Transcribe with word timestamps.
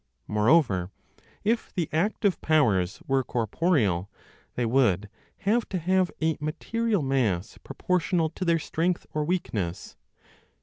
Moreover, 0.27 0.89
if 1.43 1.71
the 1.75 1.87
active 1.93 2.41
powers 2.41 3.03
were 3.05 3.23
corporeal, 3.23 4.09
they 4.55 4.65
would 4.65 5.09
have 5.45 5.69
to 5.69 5.77
have 5.77 6.09
a 6.19 6.37
material 6.39 7.03
mass 7.03 7.59
proportional 7.63 8.31
to 8.31 8.43
their 8.43 8.57
strength 8.57 9.05
or 9.13 9.23
weakness. 9.23 9.95